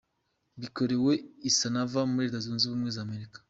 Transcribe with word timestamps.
Bikorewe 0.61 1.13
I 1.49 1.49
Savannah 1.57 2.09
muri 2.13 2.25
Leta 2.27 2.43
Zunze 2.45 2.63
Ubumwe 2.65 2.89
za 2.95 3.01
Amerika, 3.07 3.37